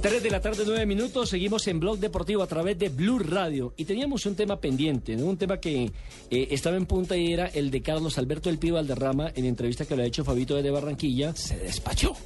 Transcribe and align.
3 0.00 0.22
de 0.22 0.30
la 0.30 0.40
tarde, 0.40 0.62
9 0.64 0.86
minutos, 0.86 1.28
seguimos 1.28 1.66
en 1.68 1.78
Blog 1.78 1.98
Deportivo 1.98 2.42
a 2.42 2.46
través 2.46 2.78
de 2.78 2.88
Blue 2.88 3.18
Radio 3.18 3.74
y 3.76 3.84
teníamos 3.84 4.24
un 4.24 4.34
tema 4.34 4.58
pendiente, 4.58 5.14
¿no? 5.14 5.26
un 5.26 5.36
tema 5.36 5.58
que 5.58 5.92
eh, 6.30 6.48
estaba 6.50 6.78
en 6.78 6.86
punta 6.86 7.18
y 7.18 7.34
era 7.34 7.48
el 7.48 7.70
de 7.70 7.82
Carlos 7.82 8.16
Alberto 8.16 8.48
del 8.48 8.58
Pibe 8.58 8.76
Valderrama 8.76 9.30
en 9.34 9.44
entrevista 9.44 9.84
que 9.84 9.94
le 9.94 10.04
ha 10.04 10.06
hecho 10.06 10.24
Fabito 10.24 10.56
desde 10.56 10.70
Barranquilla. 10.70 11.36
Se 11.36 11.58
despachó. 11.58 12.16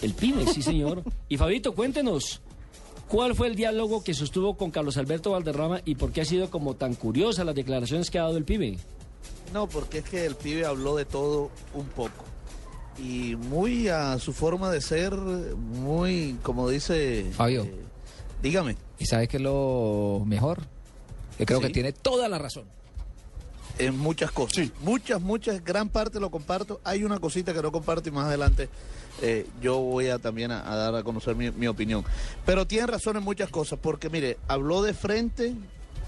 El 0.00 0.14
Pibe, 0.14 0.46
sí 0.46 0.62
señor. 0.62 1.02
y 1.28 1.36
Fabito, 1.36 1.74
cuéntenos, 1.74 2.40
¿cuál 3.08 3.34
fue 3.34 3.48
el 3.48 3.56
diálogo 3.56 4.04
que 4.04 4.14
sostuvo 4.14 4.56
con 4.56 4.70
Carlos 4.70 4.96
Alberto 4.96 5.32
Valderrama 5.32 5.80
y 5.84 5.96
por 5.96 6.12
qué 6.12 6.20
ha 6.20 6.24
sido 6.24 6.50
como 6.50 6.76
tan 6.76 6.94
curiosa 6.94 7.42
las 7.42 7.56
declaraciones 7.56 8.12
que 8.12 8.20
ha 8.20 8.22
dado 8.22 8.36
el 8.36 8.44
Pibe? 8.44 8.78
No, 9.52 9.68
porque 9.68 9.98
es 9.98 10.04
que 10.08 10.24
el 10.24 10.36
pibe 10.36 10.66
habló 10.66 10.94
de 10.94 11.04
todo 11.04 11.50
un 11.74 11.86
poco. 11.86 12.24
Y 12.98 13.36
muy 13.36 13.88
a 13.88 14.18
su 14.18 14.32
forma 14.32 14.70
de 14.70 14.80
ser, 14.80 15.12
muy, 15.14 16.38
como 16.42 16.68
dice... 16.68 17.26
Fabio. 17.32 17.64
eh, 17.64 17.74
dígame. 18.42 18.76
¿Y 18.98 19.06
sabes 19.06 19.28
qué 19.28 19.38
es 19.38 19.42
lo 19.42 20.22
mejor? 20.26 20.62
Que 21.36 21.44
creo 21.46 21.58
Sí. 21.60 21.66
que 21.66 21.72
tiene 21.72 21.92
toda 21.92 22.28
la 22.28 22.38
razón. 22.38 22.64
en 23.76 23.98
muchas 23.98 24.30
cosas. 24.30 24.68
Muchas, 24.82 25.20
muchas, 25.20 25.64
gran 25.64 25.88
parte 25.88 26.20
lo 26.20 26.30
comparto. 26.30 26.80
Hay 26.84 27.02
una 27.02 27.18
cosita 27.18 27.52
que 27.52 27.60
no 27.60 27.72
comparto 27.72 28.08
y 28.08 28.12
más 28.12 28.26
adelante 28.26 28.68
eh, 29.20 29.48
yo 29.60 29.78
voy 29.80 30.08
a 30.10 30.18
también 30.20 30.52
a, 30.52 30.70
a 30.72 30.76
dar 30.76 30.94
a 30.94 31.02
conocer 31.02 31.34
mi, 31.34 31.50
mi 31.50 31.66
opinión. 31.66 32.04
Pero 32.46 32.68
tiene 32.68 32.86
razón 32.86 33.16
en 33.16 33.24
muchas 33.24 33.50
cosas, 33.50 33.80
porque 33.82 34.08
mire, 34.10 34.38
habló 34.46 34.80
de 34.82 34.94
frente 34.94 35.54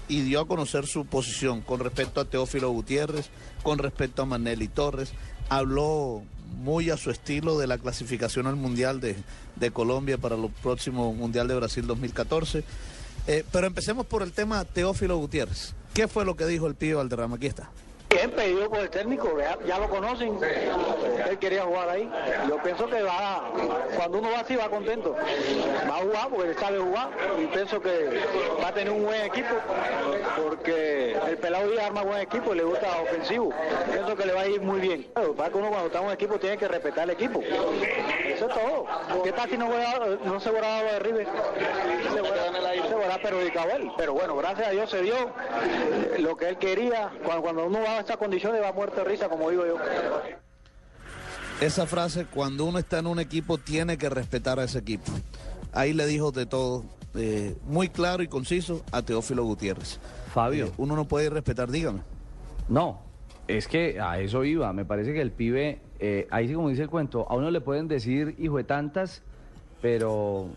y 0.07 0.21
dio 0.21 0.41
a 0.41 0.47
conocer 0.47 0.87
su 0.87 1.05
posición 1.05 1.61
con 1.61 1.79
respecto 1.79 2.21
a 2.21 2.25
Teófilo 2.25 2.69
Gutiérrez, 2.69 3.29
con 3.63 3.79
respecto 3.79 4.21
a 4.21 4.25
Manelli 4.25 4.67
Torres. 4.67 5.11
Habló 5.49 6.23
muy 6.59 6.89
a 6.89 6.97
su 6.97 7.11
estilo 7.11 7.57
de 7.57 7.67
la 7.67 7.77
clasificación 7.77 8.47
al 8.47 8.55
Mundial 8.55 8.99
de, 8.99 9.15
de 9.55 9.71
Colombia 9.71 10.17
para 10.17 10.35
el 10.35 10.49
próximo 10.61 11.13
Mundial 11.13 11.47
de 11.47 11.55
Brasil 11.55 11.85
2014. 11.85 12.63
Eh, 13.27 13.43
pero 13.51 13.67
empecemos 13.67 14.05
por 14.05 14.23
el 14.23 14.31
tema 14.31 14.63
Teófilo 14.63 15.17
Gutiérrez. 15.17 15.73
¿Qué 15.93 16.07
fue 16.07 16.25
lo 16.25 16.35
que 16.35 16.45
dijo 16.45 16.67
el 16.67 16.75
pibe 16.75 16.95
Valderrama? 16.95 17.35
Aquí 17.35 17.47
está. 17.47 17.69
Bien 18.09 18.31
pedido 18.31 18.69
por 18.69 18.79
el 18.79 18.89
técnico, 18.89 19.37
ya, 19.37 19.57
ya 19.65 19.77
lo 19.79 19.89
conocen, 19.89 20.39
él 21.29 21.37
quería 21.39 21.63
jugar 21.63 21.89
ahí. 21.89 22.09
Yo 22.47 22.57
pienso 22.63 22.87
que 22.87 23.03
va, 23.03 23.43
cuando 23.97 24.19
uno 24.19 24.31
va 24.31 24.39
así 24.39 24.55
va 24.55 24.69
contento, 24.69 25.13
va 25.13 25.95
a 25.97 25.99
jugar 25.99 26.27
porque 26.29 26.49
él 26.51 26.55
sabe 26.57 26.79
jugar 26.79 27.09
y 27.37 27.45
pienso 27.47 27.81
que 27.81 28.21
va 28.63 28.69
a 28.69 28.73
tener 28.73 28.93
un 28.93 29.03
buen 29.03 29.21
equipo 29.23 29.53
porque 30.41 31.17
el 31.27 31.37
pelado 31.37 31.69
Díaz 31.69 31.85
arma 31.87 32.03
buen 32.03 32.21
equipo 32.21 32.53
y 32.53 32.57
le 32.57 32.63
gusta 32.63 32.87
ofensivo. 33.01 33.53
Pienso 33.91 34.15
que 34.15 34.25
le 34.25 34.33
va 34.33 34.41
a 34.41 34.47
ir 34.47 34.61
muy 34.61 34.79
bien. 34.79 35.05
Pero 35.13 35.33
para 35.35 35.49
que 35.49 35.57
uno 35.57 35.67
cuando 35.69 35.87
está 35.87 35.99
en 35.99 36.05
un 36.05 36.11
equipo 36.13 36.39
tiene 36.39 36.57
que 36.57 36.67
respetar 36.67 37.03
el 37.03 37.09
equipo. 37.11 37.41
Eso 37.41 38.47
es 38.47 38.53
todo. 38.53 38.85
¿Qué 39.23 39.31
tal 39.33 39.49
si 39.49 39.57
no, 39.57 39.67
juega- 39.67 40.17
no 40.23 40.39
se 40.39 40.49
lo 40.51 40.61
de 40.61 40.99
River? 40.99 41.27
Se 42.13 42.95
hubiera 42.95 43.17
perjudicado 43.21 43.69
él. 43.71 43.91
Pero 43.97 44.13
bueno, 44.13 44.35
gracias 44.37 44.67
a 44.67 44.71
Dios 44.71 44.89
se 44.89 45.01
dio 45.01 45.15
lo 46.19 46.37
que 46.37 46.49
él 46.49 46.57
quería. 46.57 47.11
Cuando, 47.23 47.41
cuando 47.43 47.65
uno 47.65 47.79
va 47.81 47.96
a 47.97 48.01
estas 48.01 48.17
condiciones 48.17 48.61
va 48.61 48.71
muerto 48.71 48.97
de 48.97 49.03
risa, 49.05 49.27
como 49.27 49.49
digo 49.49 49.65
yo. 49.65 49.75
Esa 51.59 51.87
frase, 51.87 52.25
cuando 52.25 52.65
uno 52.65 52.77
está 52.77 52.99
en 52.99 53.07
un 53.07 53.19
equipo, 53.19 53.57
tiene 53.57 53.97
que 53.97 54.09
respetar 54.09 54.59
a 54.59 54.63
ese 54.63 54.79
equipo. 54.79 55.11
Ahí 55.73 55.93
le 55.93 56.05
dijo 56.05 56.31
de 56.31 56.45
todo, 56.45 56.85
eh, 57.15 57.55
muy 57.65 57.89
claro 57.89 58.21
y 58.21 58.27
conciso, 58.27 58.83
a 58.91 59.01
Teófilo 59.01 59.43
Gutiérrez. 59.43 59.99
Fabio. 60.33 60.67
Eh, 60.67 60.71
uno 60.77 60.95
no 60.95 61.07
puede 61.07 61.29
respetar, 61.29 61.71
dígame. 61.71 62.01
No, 62.69 63.01
es 63.47 63.67
que 63.67 63.99
a 63.99 64.19
eso 64.19 64.43
iba. 64.43 64.71
Me 64.73 64.85
parece 64.85 65.13
que 65.13 65.21
el 65.21 65.31
pibe, 65.31 65.79
eh, 65.99 66.27
ahí 66.29 66.47
sí 66.47 66.53
como 66.53 66.69
dice 66.69 66.83
el 66.83 66.89
cuento, 66.89 67.25
a 67.29 67.35
uno 67.35 67.49
le 67.49 67.61
pueden 67.61 67.87
decir 67.87 68.35
hijo 68.37 68.57
de 68.57 68.63
tantas, 68.63 69.23
pero, 69.81 70.49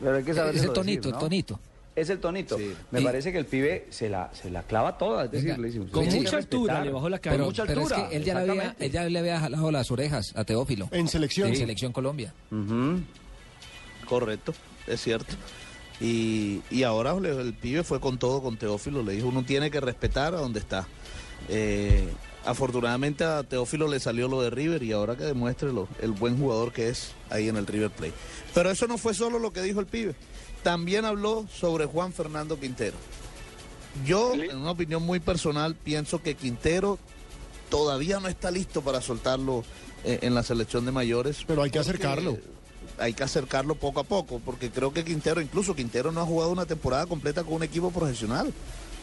pero 0.00 0.16
hay 0.16 0.24
que 0.24 0.34
saber. 0.34 0.54
Es 0.54 0.62
el 0.62 0.72
tonito, 0.72 1.08
el 1.08 1.18
tonito. 1.18 1.58
Es 1.96 2.08
el 2.08 2.18
tonito. 2.20 2.56
Sí. 2.56 2.72
Me 2.92 3.00
Y- 3.00 3.04
parece 3.04 3.32
que 3.32 3.38
el 3.38 3.46
pibe 3.46 3.86
se 3.90 4.08
la, 4.08 4.30
se 4.32 4.48
la 4.50 4.62
clava 4.62 4.96
toda. 4.96 5.24
Es 5.24 5.32
decir, 5.32 5.48
Venga, 5.50 5.60
le 5.62 5.66
dice, 5.68 5.78
Con 5.80 5.86
"Usted 5.88 6.00
tiene 6.02 6.16
mucha 6.18 6.30
que 6.30 6.36
altura 6.36 6.62
respetar". 6.74 6.86
le 6.86 6.92
bajó 6.92 7.08
la 7.08 7.18
Con 7.18 7.22
cabeza. 7.22 7.36
Pero, 7.38 7.46
mucha 7.46 7.64
pero 7.66 7.80
es 7.82 7.90
altura. 7.92 8.08
que 8.08 8.16
él 8.16 8.24
ya, 8.24 8.34
le 8.40 8.50
había, 8.50 8.76
él 8.78 8.92
ya 8.92 9.04
le 9.08 9.18
había 9.18 9.40
jalado 9.40 9.70
las 9.72 9.90
orejas 9.90 10.32
a 10.36 10.44
Teófilo. 10.44 10.88
En 10.92 11.08
selección. 11.08 11.48
En 11.48 11.54
Sí. 11.54 11.60
Selección 11.62 11.92
Colombia. 11.92 12.32
Correcto, 14.08 14.54
es 14.86 15.00
cierto. 15.00 15.34
Y, 16.00 16.62
y 16.70 16.82
ahora 16.82 17.18
le- 17.20 17.30
el 17.40 17.54
pibe 17.54 17.84
fue 17.84 18.00
con 18.00 18.18
todo 18.18 18.42
con 18.42 18.56
Teófilo, 18.56 19.02
le 19.02 19.12
dijo, 19.12 19.28
uno 19.28 19.44
tiene 19.44 19.70
que 19.70 19.80
respetar 19.80 20.34
a 20.34 20.38
donde 20.38 20.58
está. 20.60 20.86
Eh, 21.48 22.08
afortunadamente 22.44 23.24
a 23.24 23.42
Teófilo 23.42 23.86
le 23.86 24.00
salió 24.00 24.26
lo 24.26 24.40
de 24.42 24.50
River 24.50 24.82
y 24.82 24.92
ahora 24.92 25.16
que 25.16 25.24
demuestre 25.24 25.72
lo- 25.72 25.88
el 26.00 26.12
buen 26.12 26.38
jugador 26.38 26.72
que 26.72 26.88
es 26.88 27.12
ahí 27.28 27.48
en 27.48 27.56
el 27.56 27.66
River 27.66 27.90
Plate. 27.90 28.14
Pero 28.54 28.70
eso 28.70 28.86
no 28.86 28.96
fue 28.98 29.12
solo 29.14 29.38
lo 29.38 29.52
que 29.52 29.60
dijo 29.62 29.78
el 29.80 29.86
pibe, 29.86 30.14
también 30.62 31.04
habló 31.04 31.46
sobre 31.52 31.86
Juan 31.86 32.12
Fernando 32.12 32.58
Quintero. 32.58 32.96
Yo, 34.06 34.34
en 34.34 34.56
una 34.56 34.70
opinión 34.70 35.02
muy 35.02 35.20
personal, 35.20 35.74
pienso 35.74 36.22
que 36.22 36.34
Quintero 36.34 36.98
todavía 37.68 38.20
no 38.20 38.28
está 38.28 38.50
listo 38.50 38.82
para 38.82 39.00
soltarlo 39.00 39.64
eh, 40.04 40.20
en 40.22 40.34
la 40.34 40.42
selección 40.42 40.84
de 40.86 40.92
mayores. 40.92 41.44
Pero 41.46 41.62
hay 41.62 41.70
que 41.70 41.78
acercarlo. 41.80 42.38
Hay 42.98 43.14
que 43.14 43.22
acercarlo 43.22 43.74
poco 43.76 44.00
a 44.00 44.04
poco, 44.04 44.40
porque 44.44 44.70
creo 44.70 44.92
que 44.92 45.04
Quintero, 45.04 45.40
incluso 45.40 45.74
Quintero 45.74 46.12
no 46.12 46.20
ha 46.20 46.26
jugado 46.26 46.50
una 46.52 46.66
temporada 46.66 47.06
completa 47.06 47.42
con 47.44 47.54
un 47.54 47.62
equipo 47.62 47.90
profesional. 47.90 48.52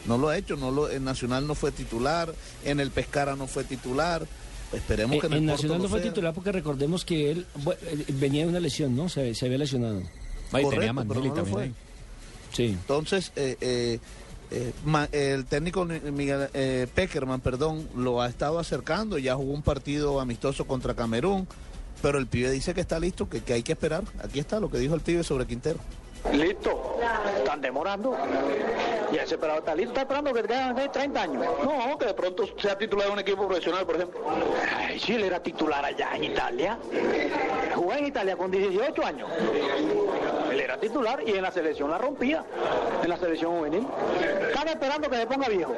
No 0.06 0.16
lo 0.16 0.28
ha 0.28 0.38
hecho, 0.38 0.56
no 0.56 0.70
lo, 0.70 0.88
en 0.88 1.04
Nacional 1.04 1.46
no 1.46 1.54
fue 1.54 1.72
titular, 1.72 2.32
en 2.64 2.78
el 2.80 2.90
Pescara 2.90 3.34
no 3.36 3.46
fue 3.46 3.64
titular. 3.64 4.26
Esperemos 4.72 5.16
Eh, 5.16 5.20
que 5.20 5.26
en, 5.26 5.46
Nacional 5.46 5.78
Porto 5.78 5.82
no 5.82 5.88
fue 5.88 6.00
sea. 6.02 6.10
titular 6.10 6.34
porque 6.34 6.52
recordemos 6.52 7.04
que 7.04 7.30
él 7.32 7.46
eh, 7.82 8.04
venía 8.14 8.44
de 8.44 8.48
una 8.50 8.60
lesión, 8.60 8.94
¿no? 8.94 9.08
Se, 9.08 9.34
se 9.34 9.46
había 9.46 9.58
lesionado. 9.58 10.02
Correcto, 10.64 10.94
pero 11.08 11.20
no 11.20 11.34
lo 11.36 11.44
fue. 11.50 11.72
Sí. 12.52 12.66
Entonces, 12.66 13.32
eh, 13.36 13.56
eh, 13.60 13.98
eh, 14.50 14.72
ma- 14.84 15.08
el 15.12 15.44
técnico 15.44 15.84
ni- 15.84 16.00
Miguel 16.10 16.48
eh, 16.54 16.86
Peckerman, 16.94 17.40
perdón, 17.40 17.86
lo 17.94 18.22
ha 18.22 18.28
estado 18.28 18.58
acercando, 18.58 19.18
ya 19.18 19.34
jugó 19.34 19.52
un 19.52 19.62
partido 19.62 20.20
amistoso 20.20 20.66
contra 20.66 20.94
Camerún, 20.94 21.46
pero 22.00 22.18
el 22.18 22.26
pibe 22.26 22.50
dice 22.50 22.72
que 22.74 22.80
está 22.80 22.98
listo, 22.98 23.28
que, 23.28 23.42
que 23.42 23.52
hay 23.52 23.62
que 23.62 23.72
esperar. 23.72 24.04
Aquí 24.24 24.38
está 24.38 24.60
lo 24.60 24.70
que 24.70 24.78
dijo 24.78 24.94
el 24.94 25.00
pibe 25.02 25.22
sobre 25.24 25.46
Quintero. 25.46 25.78
Listo, 26.32 26.96
están 27.38 27.60
demorando. 27.60 28.16
Y 29.12 29.16
ese 29.16 29.38
pelado 29.38 29.60
está 29.60 29.74
listo, 29.74 29.90
está 29.92 30.02
esperando 30.02 30.32
que 30.34 30.42
tengan 30.42 30.90
30 30.92 31.22
años. 31.22 31.44
No, 31.64 31.96
que 31.96 32.06
de 32.06 32.14
pronto 32.14 32.44
sea 32.60 32.76
titular 32.76 33.06
de 33.06 33.12
un 33.12 33.18
equipo 33.20 33.46
profesional, 33.46 33.86
por 33.86 33.94
ejemplo. 33.96 34.20
Ay, 34.76 35.00
él 35.08 35.22
era 35.24 35.40
titular 35.42 35.84
allá 35.84 36.16
en 36.16 36.24
Italia. 36.24 36.76
Jugó 37.74 37.92
en 37.94 38.06
Italia 38.06 38.36
con 38.36 38.50
18 38.50 39.04
años. 39.06 39.28
Dale. 40.58 40.67
Era 40.78 40.80
titular 40.80 41.22
y 41.26 41.32
en 41.32 41.42
la 41.42 41.50
selección 41.50 41.90
la 41.90 41.98
rompía, 41.98 42.44
en 43.02 43.08
la 43.08 43.16
selección 43.16 43.58
juvenil. 43.58 43.86
Están 44.48 44.68
esperando 44.68 45.10
que 45.10 45.16
se 45.16 45.26
ponga 45.26 45.48
viejo. 45.48 45.74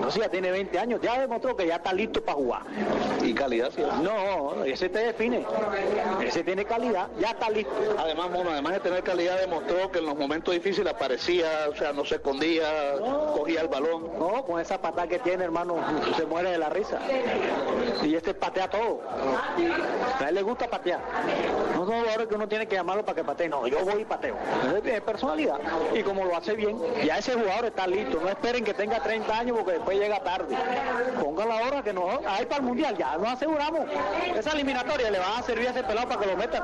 No 0.00 0.10
sé, 0.10 0.20
ya 0.20 0.28
tiene 0.28 0.50
20 0.50 0.78
años, 0.78 1.00
ya 1.00 1.20
demostró 1.20 1.56
que 1.56 1.66
ya 1.66 1.76
está 1.76 1.92
listo 1.92 2.20
para 2.22 2.36
jugar. 2.36 2.62
Y 3.22 3.32
calidad, 3.32 3.70
sí. 3.74 3.82
No, 4.02 4.64
ese 4.64 4.88
te 4.88 4.98
define. 4.98 5.46
Ese 6.24 6.42
tiene 6.42 6.64
calidad, 6.64 7.08
ya 7.20 7.30
está 7.30 7.48
listo. 7.50 7.72
Además, 7.98 8.30
Mono, 8.30 8.50
además 8.50 8.74
de 8.74 8.80
tener 8.80 9.02
calidad, 9.04 9.38
demostró 9.38 9.90
que 9.92 10.00
en 10.00 10.06
los 10.06 10.16
momentos 10.16 10.52
difíciles 10.52 10.92
aparecía, 10.92 11.68
o 11.70 11.76
sea, 11.76 11.92
no 11.92 12.04
se 12.04 12.16
escondía, 12.16 12.96
cogía 13.36 13.60
el 13.60 13.68
balón. 13.68 14.18
No, 14.18 14.44
con 14.44 14.60
esa 14.60 14.80
patada 14.80 15.06
que 15.06 15.20
tiene, 15.20 15.44
hermano, 15.44 15.76
se 16.16 16.26
muere 16.26 16.50
de 16.50 16.58
la 16.58 16.68
risa. 16.70 16.98
Y 18.02 18.14
este 18.14 18.34
patea 18.34 18.68
todo. 18.68 19.00
A 20.18 20.28
él 20.28 20.34
le 20.34 20.42
gusta 20.42 20.66
patear. 20.68 21.00
No 21.74 21.86
son 21.86 22.00
jugadores 22.00 22.26
que 22.26 22.34
uno 22.34 22.48
tiene 22.48 22.66
que 22.66 22.74
llamarlo 22.74 23.04
para 23.04 23.16
que 23.16 23.24
patee. 23.24 23.48
No, 23.48 23.66
yo 23.66 23.84
voy 23.84 23.91
y 24.00 24.04
pateo. 24.04 24.36
Tiene 24.82 25.00
personalidad. 25.00 25.56
Y 25.94 26.02
como 26.02 26.24
lo 26.24 26.36
hace 26.36 26.54
bien, 26.54 26.76
ya 27.04 27.18
ese 27.18 27.34
jugador 27.34 27.66
está 27.66 27.86
listo. 27.86 28.20
No 28.20 28.28
esperen 28.28 28.64
que 28.64 28.74
tenga 28.74 29.02
30 29.02 29.38
años 29.38 29.56
porque 29.58 29.72
después 29.72 29.98
llega 29.98 30.22
tarde. 30.22 30.56
Pongan 31.22 31.48
la 31.48 31.56
hora 31.66 31.82
que 31.82 31.92
no. 31.92 32.08
Ahí 32.26 32.44
para 32.46 32.56
el 32.58 32.62
mundial, 32.62 32.96
ya 32.98 33.16
nos 33.16 33.28
aseguramos. 33.28 33.80
Esa 34.36 34.50
eliminatoria 34.52 35.10
le 35.10 35.18
va 35.18 35.38
a 35.38 35.42
servir 35.42 35.68
a 35.68 35.70
ese 35.70 35.82
pelado 35.82 36.08
para 36.08 36.20
que 36.20 36.26
lo 36.26 36.36
metan. 36.36 36.62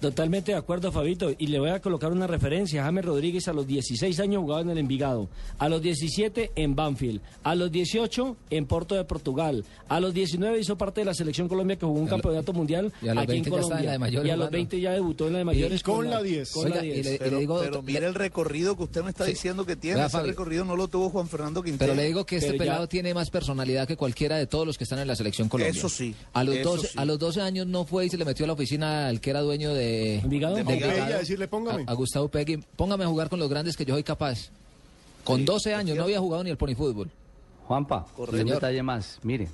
Totalmente 0.00 0.52
de 0.52 0.58
acuerdo, 0.58 0.92
Fabito. 0.92 1.30
Y 1.38 1.46
le 1.48 1.58
voy 1.58 1.70
a 1.70 1.80
colocar 1.80 2.12
una 2.12 2.26
referencia. 2.26 2.82
James 2.84 3.04
Rodríguez 3.04 3.48
a 3.48 3.52
los 3.52 3.66
16 3.66 4.18
años 4.20 4.42
jugaba 4.42 4.60
en 4.62 4.70
el 4.70 4.78
Envigado. 4.78 5.28
A 5.58 5.68
los 5.68 5.80
17 5.82 6.52
en 6.56 6.74
Banfield. 6.74 7.20
A 7.42 7.54
los 7.54 7.70
18 7.70 8.36
en 8.50 8.66
Porto 8.66 8.94
de 8.94 9.04
Portugal. 9.04 9.64
A 9.88 10.00
los 10.00 10.12
19 10.14 10.58
hizo 10.58 10.76
parte 10.76 11.00
de 11.00 11.04
la 11.06 11.14
selección 11.14 11.48
Colombia 11.48 11.76
que 11.76 11.86
jugó 11.86 11.98
un 11.98 12.06
campeonato 12.06 12.52
mundial 12.52 12.92
Y 13.02 13.08
a 13.08 13.14
los 13.14 13.22
aquí 13.24 13.32
20 13.32 13.48
en 13.48 13.54
Colombia. 13.54 13.84
y 13.84 13.88
a 13.88 13.98
los 13.98 14.22
jugando. 14.24 14.50
20 14.50 14.80
ya 14.80 14.90
debutó 14.92 15.26
en 15.26 15.32
la 15.32 15.38
de 15.38 15.44
mayores 15.44 15.82
con 15.82 16.10
la 16.10 16.22
10. 16.24 16.50
Con 16.50 16.68
la 16.70 16.76
Oiga, 16.80 16.84
y 16.84 16.90
10. 16.94 17.06
le- 17.06 17.18
Pero, 17.18 17.38
digo- 17.38 17.60
pero 17.60 17.82
mire 17.82 18.00
le- 18.00 18.06
el 18.08 18.14
recorrido 18.14 18.76
que 18.76 18.82
usted 18.82 19.04
me 19.04 19.10
está 19.10 19.24
diciendo 19.24 19.64
que 19.64 19.76
tiene. 19.76 20.00
Ese 20.00 20.08
Fabio. 20.10 20.30
recorrido 20.32 20.64
no 20.64 20.74
lo 20.74 20.88
tuvo 20.88 21.10
Juan 21.10 21.28
Fernando 21.28 21.62
Quintero. 21.62 21.92
Pero 21.92 21.94
le 22.02 22.08
digo 22.08 22.26
que 22.26 22.36
este 22.38 22.48
Pero 22.52 22.58
ya- 22.64 22.70
pelado 22.70 22.88
tiene 22.88 23.14
más 23.14 23.30
personalidad 23.30 23.86
que 23.86 23.96
cualquiera 23.96 24.36
de 24.36 24.46
todos 24.48 24.66
los 24.66 24.76
que 24.76 24.82
están 24.84 24.98
en 24.98 25.06
la 25.06 25.14
selección 25.14 25.48
Colombia. 25.48 25.70
Eso 25.78 25.88
sí, 25.88 26.14
A 26.32 26.42
los, 26.42 26.56
eso 26.56 26.70
12, 26.76 26.86
sí. 26.88 26.98
a 26.98 27.04
los 27.04 27.18
12 27.20 27.40
años 27.40 27.66
no 27.68 27.84
fue 27.84 28.06
y 28.06 28.08
se 28.10 28.16
le 28.16 28.24
metió 28.24 28.44
a 28.44 28.48
la 28.48 28.54
oficina 28.54 29.06
al 29.06 29.20
que 29.20 29.30
era 29.30 29.40
dueño 29.42 29.72
de... 29.72 30.16
Envigado. 30.18 30.56
De. 30.56 30.62
Upegui 30.62 30.82
a 30.82 31.18
decirle, 31.18 31.46
póngame. 31.46 31.84
A, 31.86 31.90
a 31.92 31.94
Gustavo 31.94 32.28
Pegui. 32.28 32.56
Póngame 32.76 33.04
a 33.04 33.06
jugar 33.06 33.28
con 33.28 33.38
los 33.38 33.48
grandes 33.48 33.76
que 33.76 33.84
yo 33.84 33.94
soy 33.94 34.02
capaz. 34.02 34.50
Con 35.22 35.38
Sí, 35.40 35.44
12 35.44 35.70
es 35.72 35.76
años 35.76 35.96
no 35.96 36.04
había 36.04 36.18
jugado 36.20 36.42
ni 36.44 36.50
el 36.50 36.56
ponifútbol. 36.56 37.10
Juanpa, 37.66 38.06
Correcto. 38.16 38.42
un 38.46 38.52
detalle 38.52 38.82
más. 38.82 39.18
Mire, 39.22 39.48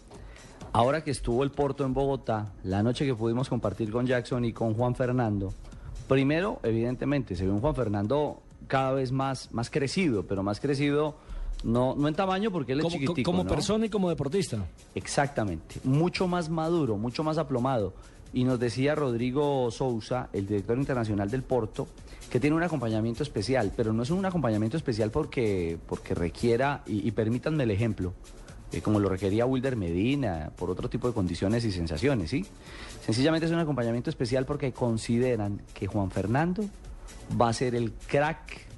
ahora 0.72 1.02
que 1.05 1.11
estuvo 1.12 1.44
el 1.44 1.50
Porto 1.52 1.84
en 1.84 1.94
Bogotá, 1.94 2.52
la 2.64 2.82
noche 2.82 3.06
que 3.06 3.14
pudimos 3.14 3.49
compartir 3.49 3.90
con 3.93 4.06
Jackson 4.06 4.44
y 4.44 4.52
con 4.52 4.75
Juan 4.75 4.94
Fernando, 4.96 5.55
primero, 6.11 6.59
evidentemente, 6.65 7.37
se 7.37 7.47
ve 7.47 7.53
un 7.53 7.61
Juan 7.61 7.77
Fernando 7.77 8.43
cada 8.67 8.93
vez 8.93 9.12
más, 9.12 9.53
más 9.53 9.71
crecido, 9.71 10.25
pero 10.27 10.43
más 10.43 10.59
crecido 10.59 11.15
no, 11.62 11.95
no 11.95 12.09
en 12.09 12.15
tamaño 12.15 12.51
porque 12.51 12.73
él 12.73 12.81
es 12.81 12.89
chiquitico. 12.89 13.31
como 13.31 13.45
¿no? 13.45 13.49
persona 13.49 13.87
y 13.87 13.91
como 13.91 14.09
deportista. 14.09 14.59
Exactamente, 14.97 15.77
mucho 15.85 16.27
más 16.27 16.51
maduro, 16.51 16.97
mucho 16.97 17.23
más 17.23 17.39
aplomado. 17.39 17.93
Y 18.33 18.43
nos 18.43 18.59
decía 18.59 18.97
Rodrigo 18.97 19.71
Sousa, 19.71 20.29
el 20.33 20.49
director 20.49 20.77
internacional 20.77 21.31
del 21.31 21.45
Porto, 21.45 21.87
que 22.29 22.41
tiene 22.41 22.56
un 22.56 22.63
acompañamiento 22.65 23.23
especial, 23.23 23.73
pero 23.77 23.93
no 23.93 24.03
es 24.03 24.11
un 24.11 24.27
acompañamiento 24.27 24.77
especial 24.77 25.13
porque, 25.13 25.79
porque 25.87 26.17
requiera, 26.17 26.83
y, 26.87 27.06
y 27.06 27.13
permítanme 27.13 27.63
el 27.63 27.71
ejemplo, 27.71 28.15
eh, 28.72 28.81
como 28.81 28.99
lo 29.00 29.08
requería 29.08 29.46
Wilder 29.46 29.76
Medina, 29.76 30.50
por 30.56 30.70
otro 30.70 30.88
tipo 30.88 31.08
de 31.08 31.14
condiciones 31.14 31.64
y 31.64 31.72
sensaciones, 31.72 32.31
¿sí? 32.31 32.44
Sencillamente 33.05 33.46
es 33.46 33.52
un 33.52 33.58
acompañamiento 33.58 34.11
especial 34.11 34.46
porque 34.46 34.72
consideran 34.72 35.61
que 35.75 35.87
Juan 35.87 36.11
Fernando 36.11 36.64
va 37.40 37.49
a 37.49 37.52
ser 37.52 37.75
el 37.75 37.93
crack 37.93 38.69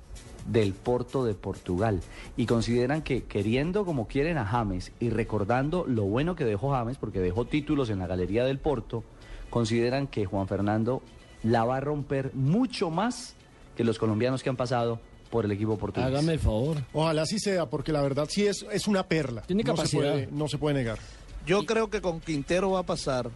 del 0.46 0.72
Porto 0.72 1.24
de 1.24 1.34
Portugal 1.34 2.00
y 2.36 2.46
consideran 2.46 3.02
que 3.02 3.24
queriendo 3.24 3.84
como 3.84 4.08
quieren 4.08 4.38
a 4.38 4.44
James 4.44 4.92
y 4.98 5.10
recordando 5.10 5.84
lo 5.86 6.04
bueno 6.04 6.34
que 6.34 6.44
dejó 6.44 6.72
James 6.72 6.96
porque 6.96 7.20
dejó 7.20 7.44
títulos 7.44 7.90
en 7.90 7.98
la 7.98 8.06
galería 8.06 8.44
del 8.44 8.58
Porto, 8.58 9.04
consideran 9.50 10.06
que 10.06 10.24
Juan 10.24 10.48
Fernando 10.48 11.02
la 11.42 11.64
va 11.64 11.76
a 11.76 11.80
romper 11.80 12.32
mucho 12.34 12.90
más 12.90 13.34
que 13.76 13.84
los 13.84 13.98
colombianos 13.98 14.42
que 14.42 14.50
han 14.50 14.56
pasado 14.56 15.00
por 15.32 15.44
el 15.46 15.50
equipo 15.50 15.76
portugués. 15.78 16.06
Hágame 16.06 16.34
el 16.34 16.38
favor. 16.38 16.76
Ojalá 16.92 17.26
sí 17.26 17.40
sea, 17.40 17.66
porque 17.68 17.90
la 17.90 18.02
verdad 18.02 18.28
sí 18.30 18.46
es, 18.46 18.64
es 18.70 18.86
una 18.86 19.02
perla. 19.08 19.42
Tiene 19.42 19.64
no 19.64 19.76
se, 19.76 19.96
puede, 19.96 20.28
no 20.30 20.46
se 20.46 20.58
puede 20.58 20.74
negar. 20.76 20.98
Yo 21.46 21.64
creo 21.66 21.90
que 21.90 22.00
con 22.00 22.20
Quintero 22.20 22.70
va 22.72 22.80
a 22.80 22.82
pasar 22.84 23.30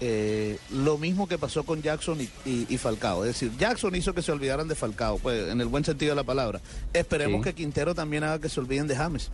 eh, 0.00 0.58
lo 0.72 0.98
mismo 0.98 1.28
que 1.28 1.38
pasó 1.38 1.62
con 1.64 1.80
Jackson 1.82 2.20
y, 2.20 2.28
y- 2.48 2.66
y 2.68 2.76
Falcao. 2.78 3.24
Es 3.24 3.34
decir, 3.38 3.52
Jackson 3.56 3.94
hizo 3.94 4.12
que 4.14 4.22
se 4.22 4.32
olvidaran 4.32 4.66
de 4.66 4.74
Falcao, 4.74 5.18
pues 5.18 5.48
en 5.48 5.60
el 5.60 5.68
buen 5.68 5.84
sentido 5.84 6.10
de 6.12 6.16
la 6.16 6.24
palabra. 6.24 6.60
Esperemos 6.92 7.38
Sí. 7.40 7.44
que 7.44 7.54
Quintero 7.54 7.94
también 7.94 8.24
haga 8.24 8.40
que 8.40 8.48
se 8.48 8.58
olviden 8.58 8.88
de 8.88 8.96
James. 8.96 9.30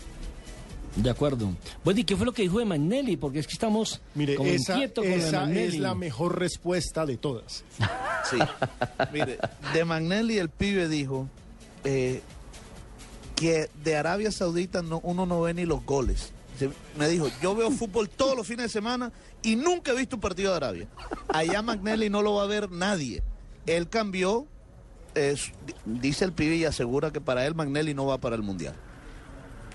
De 0.97 1.11
acuerdo. 1.11 1.55
Bueno, 1.85 2.01
¿y 2.01 2.05
qué 2.05 2.17
fue 2.17 2.27
lo 2.27 2.33
que 2.33 2.43
dijo 2.43 2.59
de 2.59 2.65
Magnelli? 2.65 3.17
Porque 3.17 3.39
es 3.39 3.47
que 3.47 3.53
estamos 3.53 4.01
Mire, 4.17 4.35
como 4.35 4.51
esa, 4.51 4.75
inquietos 4.75 5.05
con 5.05 5.13
de 5.13 5.19
esa 5.29 5.51
es 5.53 5.79
la 5.79 5.95
mejor 5.95 6.39
respuesta 6.39 7.07
de 7.07 7.17
todas. 7.17 7.63
Sí. 8.29 8.37
Mire, 9.13 9.39
de 9.73 9.85
Magnelli 9.85 10.39
el 10.39 10.49
pibe 10.49 10.89
dijo 10.89 11.29
eh, 11.85 12.21
que 13.37 13.69
de 13.85 13.97
Arabia 13.97 14.31
Saudita 14.33 14.83
no, 14.83 15.01
uno 15.05 15.27
no 15.27 15.41
ve 15.43 15.55
ni 15.55 15.65
los 15.65 15.85
goles. 15.85 16.33
Se- 16.59 16.71
Me 16.99 17.09
dijo, 17.09 17.29
yo 17.41 17.55
veo 17.55 17.71
fútbol 17.71 18.09
todos 18.09 18.37
los 18.37 18.47
fines 18.47 18.65
de 18.65 18.69
semana 18.69 19.13
y 19.43 19.55
nunca 19.57 19.93
he 19.93 19.95
visto 19.97 20.17
un 20.17 20.21
partido 20.21 20.51
de 20.51 20.57
Arabia. 20.57 20.89
Allá 21.29 21.63
Magnelli 21.63 22.11
no 22.11 22.23
lo 22.23 22.35
va 22.35 22.43
a 22.45 22.47
ver 22.47 22.71
nadie. 22.71 23.23
Él 23.67 23.89
cambió, 23.89 24.47
eh, 25.15 25.37
dice 25.85 26.25
el 26.25 26.33
pibe 26.33 26.57
y 26.57 26.65
asegura 26.65 27.13
que 27.13 27.21
para 27.21 27.47
él 27.47 27.55
Magnelli 27.55 27.95
no 27.95 28.07
va 28.07 28.19
para 28.19 28.35
el 28.35 28.43
Mundial. 28.43 28.75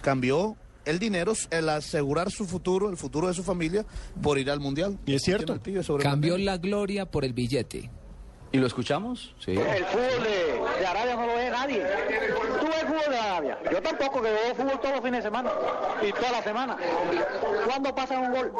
Cambió 0.01 0.57
el 0.85 0.99
dinero, 0.99 1.31
el 1.49 1.69
asegurar 1.69 2.29
su 2.29 2.45
futuro, 2.45 2.89
el 2.89 2.97
futuro 2.97 3.29
de 3.29 3.33
su 3.33 3.43
familia, 3.43 3.85
por 4.21 4.37
ir 4.37 4.51
al 4.51 4.59
Mundial. 4.59 4.97
Y 5.05 5.13
es 5.15 5.21
cierto. 5.21 5.45
Tiene 5.45 5.57
el 5.59 5.61
pibe 5.61 5.83
sobre 5.83 6.03
Cambió 6.03 6.37
la 6.37 6.57
gloria 6.57 7.05
por 7.09 7.23
el 7.23 7.31
billete. 7.31 7.89
¿Y 8.51 8.57
lo 8.57 8.67
escuchamos? 8.67 9.33
Sí. 9.39 9.51
El 9.51 9.85
fútbol 9.85 10.23
de, 10.23 10.42
de 10.83 10.89
Arabia 10.89 11.15
no 11.15 11.25
lo 11.25 11.35
ve 11.35 11.49
nadie. 11.49 11.85
¿Tú 12.59 12.67
ves 12.67 12.83
fútbol 12.83 13.09
de 13.09 13.17
Arabia? 13.17 13.57
Yo 13.71 13.81
tampoco, 13.81 14.21
que 14.21 14.31
veo 14.31 14.55
fútbol 14.55 14.79
todos 14.81 14.95
los 14.95 15.03
fines 15.03 15.23
de 15.23 15.29
semana 15.29 15.49
y 16.01 16.11
toda 16.11 16.31
la 16.31 16.43
semana. 16.43 16.77
¿Cuándo 17.65 17.95
pasa 17.95 18.19
un 18.19 18.33
gol? 18.33 18.53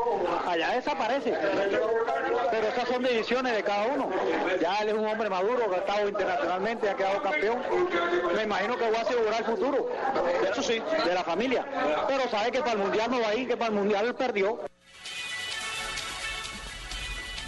Allá 0.47 0.69
desaparece. 0.71 1.37
Pero 2.51 2.67
esas 2.67 2.87
son 2.87 3.03
decisiones 3.03 3.55
de 3.55 3.63
cada 3.63 3.87
uno. 3.87 4.09
Ya 4.61 4.77
él 4.79 4.89
es 4.89 4.93
un 4.93 5.05
hombre 5.05 5.29
maduro, 5.29 5.69
que 5.69 5.75
ha 5.75 5.79
estado 5.79 6.07
internacionalmente, 6.07 6.89
ha 6.89 6.95
quedado 6.95 7.21
campeón. 7.21 7.61
Me 8.33 8.43
imagino 8.43 8.77
que 8.77 8.89
va 8.89 8.99
a 8.99 9.01
asegurar 9.01 9.39
el 9.39 9.45
futuro. 9.45 9.89
Eso 10.49 10.63
sí, 10.63 10.81
de 11.05 11.13
la 11.13 11.23
familia. 11.25 11.65
Pero 12.07 12.29
sabe 12.29 12.51
que 12.51 12.59
para 12.59 12.73
el 12.73 12.77
mundial 12.77 13.11
no 13.11 13.19
va 13.19 13.27
a 13.27 13.35
ir, 13.35 13.49
que 13.49 13.57
para 13.57 13.71
el 13.71 13.75
mundial 13.75 14.15
perdió. 14.15 14.59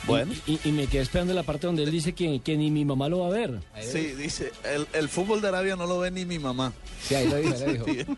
Bueno. 0.07 0.33
Y, 0.45 0.51
y- 0.53 0.59
y 0.65 0.71
me 0.71 0.87
quedé 0.87 1.01
esperando 1.01 1.33
la 1.33 1.43
parte 1.43 1.67
donde 1.67 1.83
él 1.83 1.91
dice 1.91 2.13
que, 2.13 2.39
que 2.41 2.55
ni 2.57 2.69
mi 2.71 2.85
mamá 2.85 3.09
lo 3.09 3.19
va 3.19 3.27
a 3.27 3.29
ver. 3.31 3.59
Sí, 3.81 3.99
dice, 4.13 4.51
el, 4.63 4.87
el 4.93 5.09
fútbol 5.09 5.41
de 5.41 5.47
Arabia 5.47 5.75
no 5.75 5.85
lo 5.87 5.99
ve 5.99 6.11
ni 6.11 6.25
mi 6.25 6.37
mamá. 6.39 6.73
Sí, 7.01 7.15
ahí 7.15 7.27
lo 7.27 7.37
dijo, 7.37 7.53
ahí 7.55 7.77
lo 7.77 7.85
dijo. 7.85 8.11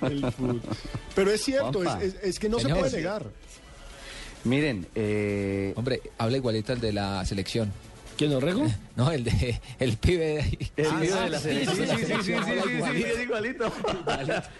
El 0.06 0.32
fútbol. 0.32 0.62
Pero 1.14 1.30
es 1.30 1.42
cierto, 1.42 1.82
es, 1.82 1.88
Juanpa. 1.88 2.04
es- 2.04 2.16
es 2.22 2.38
que 2.38 2.48
no 2.48 2.58
Señor. 2.58 2.76
se 2.76 2.80
puede 2.82 2.96
negar. 2.96 3.26
Miren, 4.44 4.86
eh, 4.94 5.72
Hombre, 5.76 6.02
habla 6.18 6.36
igualito 6.36 6.72
el 6.72 6.80
de 6.80 6.92
la 6.92 7.24
selección. 7.24 7.72
¿Quién 8.16 8.30
lo 8.30 8.40
rego? 8.40 8.64
No, 8.96 9.10
el 9.10 9.24
de 9.24 9.60
el 9.80 9.96
pibe 9.96 10.24
de 10.26 10.40
ahí. 10.42 10.58
El 10.76 10.86
Ah, 10.86 11.00
de 11.00 11.30
la 11.30 11.38
selección. 11.40 11.76
sí, 11.76 11.82
Sí, 11.82 11.88
sí, 11.88 11.96
sí, 11.96 11.98
sí, 11.98 12.06
selección, 12.06 12.44
sí, 12.44 12.50
habla 12.50 12.62
sí, 12.62 12.68
sí, 12.68 12.74
igualito. 12.76 13.06
es 13.08 13.20
igualito. 13.22 13.72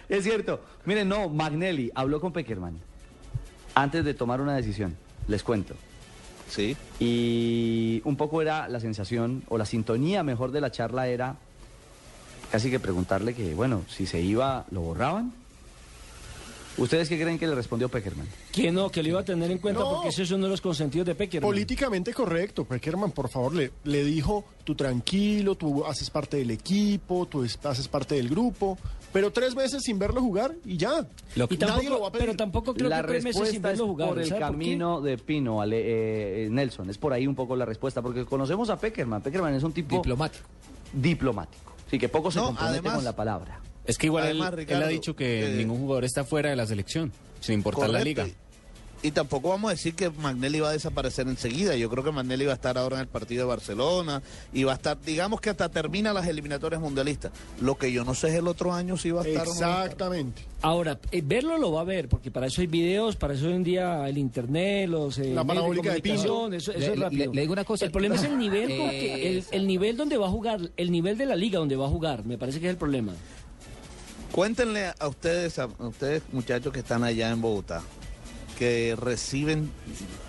Es 0.09 0.25
cierto. 0.25 0.61
Miren, 0.87 1.09
no, 1.09 1.29
Magnelli 1.29 1.91
habló 1.95 2.21
con 2.21 2.33
Peckerman 2.33 2.79
antes 3.75 4.05
de 4.05 4.15
tomar 4.15 4.41
una 4.41 4.57
decisión. 4.57 4.97
Les 5.29 5.43
cuento. 5.43 5.75
Sí. 6.49 6.77
Y 7.01 8.03
un 8.05 8.17
poco 8.17 8.43
era 8.43 8.69
la 8.69 8.81
sensación, 8.81 9.43
o 9.49 9.59
la 9.59 9.67
sintonía 9.67 10.23
mejor 10.23 10.53
de 10.53 10.61
la 10.61 10.71
charla 10.71 11.09
era 11.09 11.37
casi 12.51 12.71
que 12.71 12.79
preguntarle 12.79 13.35
que, 13.35 13.55
bueno, 13.55 13.83
si 13.89 14.07
se 14.07 14.21
iba, 14.21 14.65
¿lo 14.71 14.81
borraban? 14.81 15.33
¿Ustedes 16.77 17.09
qué 17.09 17.21
creen 17.21 17.39
que 17.39 17.47
le 17.47 17.55
respondió 17.55 17.89
Peckerman? 17.89 18.27
Que 18.51 18.73
no, 18.73 18.91
que 18.91 19.03
lo 19.03 19.11
iba 19.11 19.21
a 19.21 19.25
tener 19.25 19.49
en 19.51 19.59
cuenta 19.59 19.81
No. 19.83 19.91
porque 19.91 20.09
ese 20.09 20.25
es 20.25 20.31
uno 20.33 20.45
de 20.47 20.51
los 20.51 20.61
consentidos 20.61 21.07
de 21.07 21.15
Peckerman. 21.15 21.49
Políticamente 21.49 22.13
correcto. 22.13 22.65
Peckerman, 22.65 23.13
por 23.13 23.29
favor, 23.29 23.55
le, 23.55 23.71
le 23.85 24.03
dijo, 24.05 24.45
tú 24.65 24.75
tranquilo, 24.75 25.55
tú 25.55 25.85
haces 25.87 26.11
parte 26.11 26.37
del 26.39 26.51
equipo, 26.51 27.27
tú 27.27 27.45
es- 27.45 27.59
haces 27.65 27.87
parte 27.87 28.17
del 28.17 28.29
grupo, 28.29 28.77
pero 29.13 29.31
tres 29.33 29.55
meses 29.55 29.85
sin 29.85 30.01
verlo 30.01 30.21
jugar 30.21 30.53
y 30.65 30.77
ya. 30.77 31.07
y 31.37 31.57
Nadie 31.59 31.89
lo 31.89 32.01
va 32.01 32.09
a 32.09 32.11
pedir. 32.13 32.27
pero 32.27 32.37
tampoco 32.37 32.75
creo 32.75 32.89
la 32.89 33.03
que 33.03 33.09
tres 33.09 33.23
meses 33.25 33.37
sin 33.37 33.43
respuesta 33.63 33.71
es 33.71 33.79
verlo 33.79 33.87
jugar. 33.93 34.09
por 34.09 34.19
el 34.21 34.29
camino 34.37 35.01
de 35.01 35.17
Pino, 35.19 35.61
Ale- 35.61 35.79
eh, 35.81 36.47
eh, 36.47 36.49
Nelson. 36.51 36.91
Es 36.91 36.99
por 36.99 37.13
ahí 37.13 37.29
un 37.29 37.37
poco 37.37 37.55
la 37.55 37.65
respuesta, 37.65 38.03
porque 38.03 38.25
conocemos 38.25 38.69
a 38.71 38.77
Peckerman. 38.81 39.23
Peckerman 39.23 39.55
es 39.55 39.63
un 39.63 39.73
tipo 39.73 39.95
Diplomático. 39.95 40.45
diplomático. 40.93 41.73
Sí, 41.89 41.99
que 42.01 42.09
poco 42.09 42.33
se 42.33 42.41
No, 42.41 42.47
compromete 42.47 42.79
además- 42.79 42.95
con 42.97 43.05
la 43.05 43.15
palabra. 43.15 43.61
Es 43.87 43.99
que 43.99 44.07
igual 44.07 44.25
Además, 44.25 44.55
él, 44.57 44.83
ha 44.83 44.89
dicho 44.89 45.15
que 45.15 45.47
eh, 45.47 45.57
ningún 45.57 45.79
jugador 45.79 46.05
está 46.05 46.25
fuera 46.25 46.51
de 46.51 46.57
la 46.57 46.67
selección, 46.67 47.13
sin 47.41 47.57
importar 47.57 47.91
la 47.91 48.01
liga. 48.03 48.27
Y, 49.03 49.11
tampoco 49.11 49.51
vamos 49.51 49.69
a 49.69 49.75
decir 49.75 49.95
que 49.95 50.09
Magnelli 50.09 50.61
va 50.61 50.71
a 50.71 50.73
desaparecer 50.73 51.29
enseguida. 51.29 51.77
Yo 51.77 51.91
creo 51.91 52.03
que 52.03 52.11
Magnelli 52.11 52.47
va 52.47 52.53
a 52.53 52.55
estar 52.55 52.79
ahora 52.79 52.97
en 52.97 53.03
el 53.03 53.07
partido 53.07 53.43
de 53.43 53.49
Barcelona 53.49 54.23
y 54.51 54.65
va 54.65 54.73
a 54.73 54.77
estar, 54.77 54.99
digamos 54.99 55.43
que 55.43 55.51
hasta 55.51 55.69
termina 55.69 56.15
las 56.15 56.27
eliminatorias 56.27 56.81
mundialistas. 56.81 57.31
Lo 57.61 57.77
que 57.77 57.93
yo 57.93 58.03
no 58.07 58.15
sé 58.15 58.29
es 58.29 58.35
el 58.37 58.49
otro 58.49 58.73
año 58.73 58.97
si 58.97 59.11
va 59.11 59.21
a 59.21 59.27
estar 59.27 59.47
o 59.47 59.53
no. 59.55 59.61
va 59.61 59.67
a 59.67 59.69
estar. 59.73 59.85
Exactamente. 59.85 60.43
Ahora, 60.63 60.99
eh, 61.13 61.21
verlo 61.23 61.59
lo 61.59 61.71
va 61.71 61.83
a 61.83 61.85
ver, 61.85 62.09
porque 62.09 62.31
para 62.31 62.47
eso 62.47 62.63
hay 62.63 62.67
videos, 62.67 63.17
para 63.17 63.35
eso 63.35 63.47
hoy 63.49 63.53
en 63.53 63.65
día 63.65 64.09
el 64.09 64.17
internet, 64.17 64.89
los 64.89 65.19
eh, 65.19 65.35
La 65.35 65.45
parabólica 65.45 65.93
de 65.93 66.01
comunicación, 66.01 66.51
Pinto. 66.53 66.57
Eso, 66.57 66.73
eso 66.73 66.81
Le- 66.81 66.93
es 66.95 66.99
rápido. 66.99 67.27
le- 67.27 67.35
le 67.35 67.41
digo 67.43 67.53
una 67.53 67.65
cosa. 67.65 67.85
El 67.85 67.91
problema 67.91 68.15
es 68.15 68.23
el 68.25 68.39
nivel, 68.39 68.71
el, 68.71 69.37
Esa. 69.37 69.55
el 69.55 69.67
nivel 69.67 69.99
donde 69.99 70.17
va 70.17 70.29
a 70.29 70.31
jugar, 70.31 70.71
el 70.79 70.91
nivel 70.91 71.19
de 71.19 71.27
la 71.27 71.37
liga 71.37 71.59
donde 71.59 71.77
va 71.77 71.85
a 71.85 71.91
jugar, 71.91 72.25
me 72.25 72.39
parece 72.39 72.59
que 72.59 72.69
es 72.69 72.71
el 72.71 72.79
problema. 72.79 73.13
Cuéntenle 74.35 74.93
a 74.99 75.07
ustedes, 75.07 75.61
a 75.61 75.67
ustedes 75.67 76.25
muchachos 76.33 76.73
que 76.73 76.81
están 76.81 77.05
allá 77.05 77.31
en 77.31 77.41
Bogotá, 77.41 77.83
que 78.59 78.97
reciben 79.01 79.71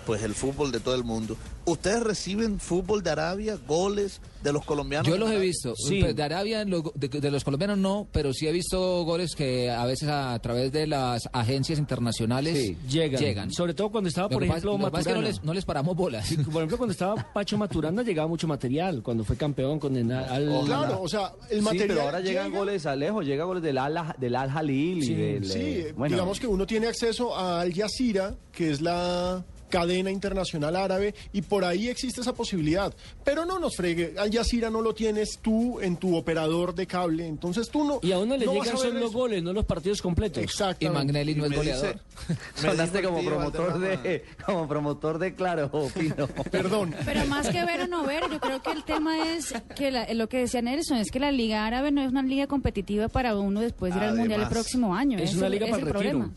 pues 0.06 0.22
el 0.22 0.32
fútbol 0.32 0.70
de 0.70 0.78
todo 0.78 0.94
el 0.94 1.02
mundo. 1.02 1.36
¿Ustedes 1.66 2.00
reciben 2.02 2.60
fútbol 2.60 3.02
de 3.02 3.10
Arabia, 3.10 3.58
goles 3.66 4.20
de 4.42 4.52
los 4.52 4.64
colombianos? 4.64 5.08
Yo 5.08 5.18
los 5.18 5.30
he 5.32 5.38
visto. 5.38 5.74
Sí. 5.76 6.00
Pues 6.00 6.14
De 6.14 6.22
Arabia, 6.22 6.64
los 6.64 6.84
go- 6.84 6.92
de, 6.94 7.08
de 7.08 7.30
los 7.30 7.42
colombianos 7.42 7.76
no, 7.76 8.06
pero 8.12 8.32
sí 8.32 8.46
he 8.46 8.52
visto 8.52 9.04
goles 9.04 9.34
que 9.34 9.68
a 9.70 9.84
veces 9.84 10.08
a 10.08 10.38
través 10.38 10.70
de 10.70 10.86
las 10.86 11.28
agencias 11.32 11.78
internacionales 11.80 12.56
Sí, 12.56 12.76
Llegan. 12.88 13.20
llegan. 13.20 13.52
Sobre 13.52 13.74
todo 13.74 13.90
cuando 13.90 14.08
estaba, 14.08 14.28
por 14.28 14.44
ejemplo, 14.44 14.78
lo 14.78 14.84
que 14.84 14.90
pasa 14.92 15.00
es 15.00 15.06
que 15.06 15.12
no 15.12 15.16
Maturana. 15.20 15.36
les, 15.38 15.44
no 15.44 15.54
les 15.54 15.64
paramos 15.64 15.96
bolas. 15.96 16.28
Por 16.52 16.56
ejemplo, 16.62 16.76
cuando 16.78 16.92
estaba 16.92 17.32
Pacho 17.32 17.58
Maturana 17.58 18.02
llegaba 18.04 18.28
mucho 18.28 18.46
material, 18.46 19.02
cuando 19.02 19.24
fue 19.24 19.36
campeón 19.36 19.80
con 19.80 19.96
el, 19.96 20.12
al, 20.12 20.46
Claro, 20.66 21.02
o 21.02 21.08
sea, 21.08 21.32
el 21.50 21.58
Sí, 21.58 21.64
material. 21.64 21.88
pero 21.88 22.02
ahora 22.02 22.20
llegan 22.20 22.46
llega- 22.46 22.58
goles 22.58 22.86
a 22.86 22.94
lejos, 22.94 23.24
llega 23.26 23.44
goles 23.44 23.62
del 23.64 23.78
Al, 23.78 24.14
del 24.18 24.36
Al 24.36 24.50
Jalil 24.50 25.02
Sí, 25.02 25.12
y 25.12 25.14
del... 25.16 25.44
Sí, 25.44 25.58
eh, 25.58 25.94
bueno, 25.96 26.14
digamos 26.14 26.38
que 26.38 26.46
uno 26.46 26.64
tiene 26.64 26.86
acceso 26.86 27.34
a 27.36 27.60
Al 27.60 27.74
Jazeera, 27.74 28.34
que 28.52 28.70
es 28.70 28.80
la 28.80 29.44
cadena 29.68 30.10
internacional 30.10 30.76
árabe 30.76 31.14
y 31.32 31.42
por 31.42 31.64
ahí 31.64 31.88
existe 31.88 32.20
esa 32.20 32.32
posibilidad. 32.34 32.94
Pero 33.24 33.44
no 33.44 33.58
nos 33.58 33.76
fregue, 33.76 34.14
Al 34.18 34.30
Jazeera 34.32 34.70
no 34.70 34.80
lo 34.80 34.94
tienes 34.94 35.38
tú 35.42 35.80
en 35.80 35.96
tu 35.96 36.16
operador 36.16 36.74
de 36.74 36.86
cable, 36.86 37.26
entonces 37.26 37.68
tú 37.70 37.84
no. 37.84 37.98
Y 38.02 38.12
a 38.12 38.18
uno 38.18 38.36
le 38.36 38.46
no 38.46 38.52
llegan 38.54 38.76
son 38.78 38.98
los 39.00 39.12
goles, 39.12 39.42
no 39.42 39.52
los 39.52 39.64
partidos 39.64 40.00
completos. 40.02 40.42
Exacto. 40.42 40.84
Y 40.86 40.88
Magnelli 40.90 41.34
no 41.34 41.44
es 41.44 41.50
me 41.50 41.56
goleador. 41.56 42.00
dice- 42.28 42.96
me 42.96 43.02
como 43.06 43.24
promotor 43.24 43.78
de 43.78 44.24
como 44.44 44.68
promotor 44.68 45.18
de 45.18 45.34
Claro, 45.34 45.70
Pino. 45.94 46.26
Perdón. 46.50 46.94
Pero 47.04 47.26
más 47.26 47.48
que 47.48 47.64
ver 47.64 47.82
o 47.82 47.86
no 47.86 48.04
ver, 48.04 48.22
yo 48.30 48.40
creo 48.40 48.62
que 48.62 48.70
el 48.72 48.84
tema 48.84 49.32
es 49.34 49.52
que 49.76 49.90
la- 49.90 50.12
lo 50.14 50.28
que 50.28 50.38
decía 50.38 50.62
Nelson, 50.62 50.98
es 50.98 51.10
que 51.10 51.20
la 51.20 51.30
Liga 51.32 51.66
Árabe 51.66 51.90
no 51.90 52.02
es 52.02 52.10
una 52.10 52.22
liga 52.22 52.46
competitiva 52.46 53.08
para 53.08 53.36
uno 53.36 53.60
después 53.60 53.92
de 53.94 54.00
ir 54.00 54.04
al 54.06 54.16
Mundial 54.16 54.42
el 54.42 54.48
próximo 54.48 54.94
año. 54.94 55.18
es 55.18 55.34
una 55.34 55.48
liga 55.48 55.66
para 55.66 55.82
el 55.82 55.88
el 55.88 55.92
retiro. 55.94 56.10
problema. 56.18 56.34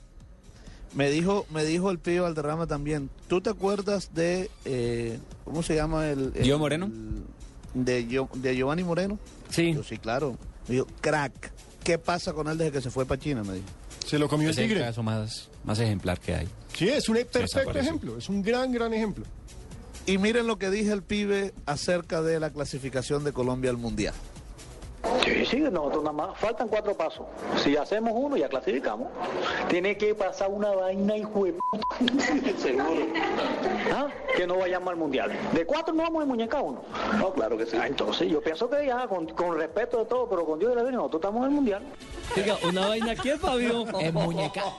Me 0.95 1.09
dijo, 1.11 1.45
me 1.51 1.63
dijo 1.65 1.91
el 1.91 1.99
pibe 1.99 2.21
Valderrama 2.21 2.65
también. 2.67 3.09
¿Tú 3.27 3.41
te 3.41 3.49
acuerdas 3.51 4.13
de 4.13 4.49
eh, 4.65 5.19
cómo 5.45 5.61
se 5.63 5.75
llama 5.75 6.07
el, 6.09 6.31
el- 6.35 6.43
¿Gio 6.43 6.57
Moreno? 6.57 6.85
el- 6.87 7.85
de, 7.85 8.03
de 8.35 8.55
Giovanni 8.55 8.83
Moreno? 8.83 9.19
Sí. 9.49 9.73
Yo 9.73 9.83
sí, 9.83 9.97
claro. 9.97 10.37
Me 10.67 10.75
dijo, 10.75 10.87
crack. 11.01 11.51
¿Qué 11.83 11.97
pasa 11.99 12.33
con 12.33 12.47
él 12.47 12.57
desde 12.57 12.71
que 12.71 12.81
se 12.81 12.89
fue 12.89 13.05
para 13.05 13.21
China? 13.21 13.43
Me 13.43 13.53
dijo. 13.55 13.65
Se 14.05 14.17
lo 14.17 14.27
comió 14.27 14.47
el 14.49 14.51
Es 14.53 14.57
el 14.57 14.67
tigre. 14.67 14.81
caso 14.81 15.03
más, 15.03 15.49
más 15.63 15.79
ejemplar 15.79 16.19
que 16.19 16.33
hay. 16.33 16.47
Sí, 16.75 16.89
es 16.89 17.07
un 17.09 17.15
perfecto 17.31 17.77
ejemplo, 17.77 18.17
es 18.17 18.27
un 18.29 18.41
gran, 18.41 18.71
gran 18.71 18.93
ejemplo. 18.93 19.25
Y 20.07 20.17
miren 20.17 20.47
lo 20.47 20.57
que 20.57 20.71
dije 20.71 20.91
el 20.91 21.03
pibe 21.03 21.53
acerca 21.67 22.21
de 22.23 22.39
la 22.39 22.49
clasificación 22.49 23.23
de 23.23 23.31
Colombia 23.33 23.69
al 23.69 23.77
mundial. 23.77 24.15
Sí, 25.29 25.45
sí, 25.45 25.57
nosotros 25.57 26.03
nada 26.03 26.13
más 26.13 26.37
faltan 26.37 26.67
cuatro 26.67 26.93
pasos. 26.95 27.25
Si 27.63 27.77
hacemos 27.77 28.13
uno, 28.15 28.35
ya 28.35 28.49
clasificamos. 28.49 29.09
Tiene 29.67 29.95
que 29.97 30.15
pasar 30.15 30.49
una 30.49 30.71
vaina, 30.71 31.13
de 31.13 31.27
puta. 31.27 31.59
Seguro. 32.57 33.05
¿Ah? 33.93 34.07
Que 34.35 34.47
no 34.47 34.57
vayamos 34.57 34.89
al 34.89 34.95
mundial. 34.95 35.31
De 35.53 35.65
cuatro 35.65 35.93
no 35.93 36.03
vamos 36.03 36.23
a 36.23 36.25
muñeca 36.25 36.61
uno. 36.61 36.81
No, 37.17 37.31
claro 37.33 37.57
que 37.57 37.65
sí. 37.65 37.77
entonces, 37.77 38.29
yo 38.29 38.41
pienso 38.41 38.69
que 38.69 38.85
ya, 38.85 39.07
con, 39.07 39.27
con 39.27 39.57
respeto 39.57 39.99
de 39.99 40.05
todo, 40.05 40.27
pero 40.27 40.45
con 40.45 40.59
Dios 40.59 40.71
y 40.73 40.75
la 40.75 40.81
Virgen, 40.81 40.97
nosotros 40.97 41.21
estamos 41.21 41.41
en 41.41 41.49
el 41.49 41.51
mundial. 41.51 41.83
Diga, 42.35 42.57
una 42.67 42.87
vaina 42.87 43.15
que 43.15 43.37
Fabio. 43.37 43.85
En 43.99 44.13
muñeca. 44.13 44.63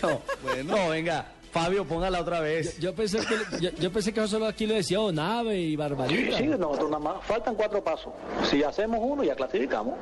No, 0.00 0.76
no, 0.76 0.88
venga, 0.90 1.26
Fabio, 1.50 1.84
póngala 1.84 2.20
otra 2.20 2.40
vez. 2.40 2.78
Yo 2.78 2.94
pensé 2.94 3.18
que 3.18 3.60
yo, 3.60 3.70
yo 3.70 3.90
pensé 3.92 4.12
que 4.12 4.26
solo 4.28 4.46
aquí 4.46 4.66
lo 4.66 4.74
decía 4.74 5.00
Onave 5.00 5.58
y 5.58 5.70
Sí, 5.70 5.76
Barbarita. 5.76 6.36
sí, 6.38 6.44
nosotros 6.44 6.90
nada 6.90 7.02
más 7.02 7.24
faltan 7.24 7.54
cuatro 7.54 7.82
pasos. 7.82 8.12
Si 8.50 8.62
hacemos 8.62 9.00
uno, 9.02 9.22
ya 9.24 9.34
clasificamos. 9.34 9.94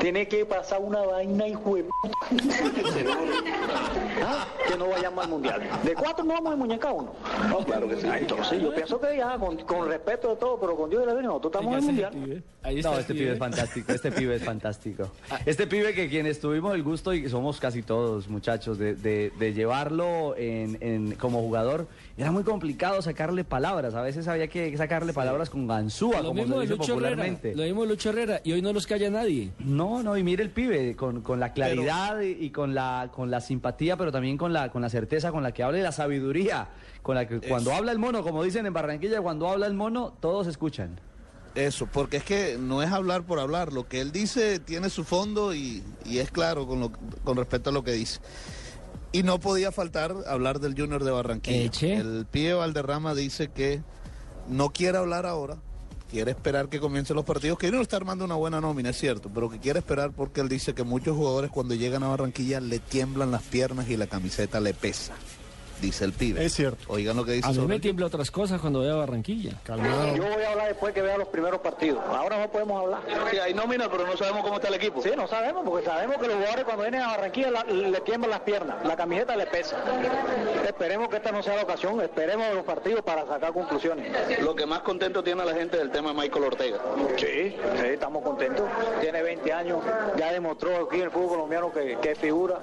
Tiene 0.00 0.28
que 0.28 0.44
pasar 0.44 0.80
una 0.80 1.00
vaina, 1.00 1.44
puta. 1.58 1.88
Seguro. 2.92 3.32
¿Ah? 4.24 4.46
Que 4.68 4.76
no 4.76 4.88
vayamos 4.88 5.24
al 5.24 5.30
mundial. 5.30 5.62
De 5.82 5.94
cuatro 5.94 6.24
no 6.24 6.34
vamos 6.34 6.52
a 6.52 6.56
muñeca 6.56 6.92
uno. 6.92 7.12
No, 7.48 7.58
claro 7.64 7.88
que 7.88 7.96
sí. 7.96 8.06
entonces, 8.06 8.62
yo 8.62 8.74
pienso 8.74 9.00
que 9.00 9.16
ya, 9.16 9.36
con, 9.38 9.56
con 9.58 9.88
respeto 9.88 10.30
de 10.30 10.36
todo, 10.36 10.58
pero 10.60 10.76
con 10.76 10.90
Dios 10.90 11.02
y 11.02 11.06
la 11.06 11.12
Virgen, 11.12 11.28
nosotros 11.28 11.52
estamos 11.54 11.72
en 11.72 11.78
el 11.98 12.12
mundial. 12.12 12.44
Ahí 12.62 12.76
está 12.78 12.90
No, 12.92 12.98
este 12.98 13.12
pibe. 13.14 13.24
pibe 13.24 13.32
es 13.34 13.38
fantástico, 13.38 13.92
este 13.92 14.12
pibe 14.12 14.34
es 14.36 14.44
fantástico. 14.44 15.10
Este 15.46 15.66
pibe 15.66 15.94
que 15.94 16.08
quienes 16.08 16.40
tuvimos 16.40 16.74
el 16.74 16.82
gusto, 16.82 17.12
y 17.12 17.28
somos 17.28 17.58
casi 17.58 17.82
todos 17.82 18.28
muchachos, 18.28 18.78
de, 18.78 18.94
de- 18.94 19.32
de 19.38 19.52
llevarlo 19.52 20.36
en, 20.36 20.78
en- 20.80 21.12
como 21.16 21.40
jugador, 21.40 21.86
era 22.16 22.30
muy 22.30 22.44
complicado 22.44 23.02
sacarle 23.02 23.42
palabras. 23.44 23.94
A 23.94 24.02
veces 24.02 24.28
había 24.28 24.46
que 24.48 24.76
sacarle 24.76 25.12
palabras 25.12 25.50
con 25.50 25.66
ganzúa, 25.66 26.18
Lo 26.18 26.28
como 26.28 26.34
mismo 26.42 26.54
se 26.56 26.60
dice 26.62 26.72
Lucho 26.76 26.92
Herrera. 26.92 27.08
popularmente. 27.10 27.54
Lo 27.56 27.62
mismo 27.64 27.82
de 27.82 27.88
Lucho 27.88 28.10
Herrera. 28.10 28.40
Y 28.44 28.52
hoy 28.52 28.62
no 28.62 28.72
los 28.72 28.86
calla 28.86 29.10
nadie. 29.10 29.50
No, 29.58 30.02
no, 30.02 30.16
y 30.16 30.22
mire 30.22 30.42
el 30.42 30.50
pibe, 30.50 30.94
con, 30.94 31.22
con 31.22 31.40
la 31.40 31.52
claridad 31.52 32.20
y, 32.20 32.44
y 32.44 32.50
con 32.50 32.74
la 32.74 33.10
con 33.12 33.30
la 33.30 33.40
simpatía, 33.40 33.96
pero 33.96 34.12
también 34.12 34.36
con 34.36 34.52
la 34.52 34.70
con 34.70 34.82
la 34.82 34.88
certeza 34.90 35.32
con 35.32 35.42
la 35.42 35.52
que 35.52 35.62
habla 35.62 35.78
y 35.78 35.82
la 35.82 35.92
sabiduría, 35.92 36.68
con 37.02 37.14
la 37.16 37.26
que 37.26 37.31
cuando 37.40 37.72
habla 37.72 37.92
el 37.92 37.98
mono, 37.98 38.22
como 38.22 38.42
dicen 38.42 38.66
en 38.66 38.72
Barranquilla, 38.72 39.20
cuando 39.20 39.48
habla 39.48 39.66
el 39.66 39.74
mono, 39.74 40.14
todos 40.20 40.46
escuchan. 40.46 41.00
Eso, 41.54 41.86
porque 41.86 42.16
es 42.16 42.24
que 42.24 42.56
no 42.58 42.82
es 42.82 42.90
hablar 42.90 43.24
por 43.24 43.38
hablar. 43.38 43.72
Lo 43.72 43.86
que 43.86 44.00
él 44.00 44.10
dice 44.10 44.58
tiene 44.58 44.88
su 44.88 45.04
fondo 45.04 45.54
y, 45.54 45.82
y 46.04 46.18
es 46.18 46.30
claro 46.30 46.66
con, 46.66 46.80
lo, 46.80 46.92
con 47.24 47.36
respecto 47.36 47.70
a 47.70 47.72
lo 47.72 47.84
que 47.84 47.92
dice. 47.92 48.20
Y 49.12 49.22
no 49.22 49.38
podía 49.38 49.72
faltar 49.72 50.14
hablar 50.26 50.60
del 50.60 50.74
Junior 50.74 51.04
de 51.04 51.10
Barranquilla. 51.10 51.62
Eche. 51.62 51.96
El 51.96 52.26
pibe 52.30 52.54
Valderrama 52.54 53.14
dice 53.14 53.48
que 53.48 53.82
no 54.48 54.70
quiere 54.70 54.96
hablar 54.96 55.26
ahora, 55.26 55.58
quiere 56.10 56.30
esperar 56.30 56.70
que 56.70 56.80
comiencen 56.80 57.16
los 57.16 57.24
partidos, 57.26 57.58
que 57.58 57.70
no 57.70 57.82
está 57.82 57.98
armando 57.98 58.24
una 58.24 58.34
buena 58.36 58.60
nómina, 58.60 58.88
es 58.88 58.98
cierto, 58.98 59.30
pero 59.32 59.50
que 59.50 59.58
quiere 59.58 59.80
esperar 59.80 60.12
porque 60.12 60.40
él 60.40 60.48
dice 60.48 60.74
que 60.74 60.82
muchos 60.82 61.14
jugadores 61.14 61.50
cuando 61.50 61.74
llegan 61.74 62.02
a 62.02 62.08
Barranquilla 62.08 62.60
le 62.60 62.78
tiemblan 62.78 63.30
las 63.30 63.42
piernas 63.42 63.90
y 63.90 63.98
la 63.98 64.06
camiseta 64.06 64.60
le 64.60 64.72
pesa. 64.72 65.12
Dice 65.80 66.04
el 66.04 66.12
pibe. 66.12 66.44
Es 66.44 66.54
cierto. 66.54 66.84
Oigan 66.88 67.16
lo 67.16 67.24
que 67.24 67.32
dice 67.32 67.48
A 67.48 67.52
mí 67.52 67.66
me 67.66 67.80
tiembla 67.80 68.06
otras 68.06 68.30
cosas 68.30 68.60
cuando 68.60 68.80
veo 68.80 68.94
a 68.94 68.98
Barranquilla. 68.98 69.52
Calmado. 69.64 70.14
Yo 70.16 70.22
voy 70.24 70.42
a 70.42 70.50
hablar 70.52 70.68
después 70.68 70.92
que 70.94 71.02
vea 71.02 71.18
los 71.18 71.28
primeros 71.28 71.60
partidos. 71.60 72.00
Ahora 72.08 72.38
no 72.38 72.50
podemos 72.50 72.82
hablar. 72.82 73.00
Sí, 73.30 73.38
hay 73.38 73.54
nómina, 73.54 73.90
pero 73.90 74.06
no 74.06 74.16
sabemos 74.16 74.42
cómo 74.42 74.56
está 74.56 74.68
el 74.68 74.74
equipo. 74.74 75.02
Sí, 75.02 75.10
no 75.16 75.26
sabemos, 75.26 75.62
porque 75.64 75.84
sabemos 75.86 76.16
que 76.18 76.26
los 76.28 76.36
jugadores 76.36 76.64
cuando 76.64 76.82
vienen 76.82 77.02
a 77.02 77.08
Barranquilla 77.08 77.50
la- 77.50 77.64
le 77.64 78.00
tiemblan 78.02 78.30
las 78.30 78.40
piernas, 78.40 78.76
la 78.86 78.96
camiseta 78.96 79.36
le 79.36 79.46
pesa. 79.46 79.76
Esperemos 80.66 81.08
que 81.08 81.16
esta 81.16 81.32
no 81.32 81.42
sea 81.42 81.56
la 81.56 81.62
ocasión, 81.62 82.00
esperemos 82.00 82.54
los 82.54 82.64
partidos 82.64 83.02
para 83.02 83.26
sacar 83.26 83.52
conclusiones. 83.52 84.12
Lo 84.40 84.54
que 84.54 84.66
más 84.66 84.80
contento 84.80 85.22
tiene 85.22 85.42
a 85.42 85.44
la 85.44 85.54
gente 85.54 85.76
del 85.76 85.90
tema 85.90 86.10
de 86.10 86.16
Michael 86.20 86.44
Ortega. 86.44 86.78
Sí, 87.16 87.56
sí, 87.56 87.86
estamos 87.86 88.22
contentos. 88.22 88.66
Tiene 89.00 89.22
20 89.22 89.52
años, 89.52 89.80
ya 90.16 90.32
demostró 90.32 90.86
aquí 90.86 90.96
en 90.96 91.02
el 91.04 91.10
fútbol 91.10 91.28
colombiano 91.30 91.72
que, 91.72 91.98
que 92.00 92.14
figura. 92.14 92.58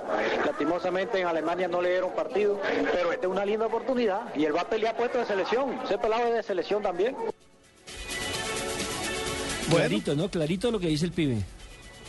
Lastimosamente 0.46 1.20
en 1.20 1.28
Alemania 1.28 1.68
no 1.68 1.82
le 1.82 1.92
dieron 1.92 2.12
partido, 2.12 2.60
pero 2.92 3.09
esta 3.12 3.26
es 3.26 3.32
una 3.32 3.46
linda 3.46 3.66
oportunidad 3.66 4.34
y 4.36 4.46
él 4.46 4.56
va 4.56 4.62
a 4.62 4.70
pelear 4.70 4.96
puesto 4.98 5.18
de 5.20 5.26
selección. 5.26 5.80
Ese 5.86 5.98
pelado 5.98 6.28
es 6.28 6.34
de 6.36 6.44
selección 6.44 6.84
también. 6.84 7.16
Clarito, 9.70 10.16
¿no? 10.16 10.30
Clarito 10.30 10.72
lo 10.72 10.80
que 10.80 10.88
dice 10.88 11.06
el 11.06 11.12
pibe. 11.12 11.38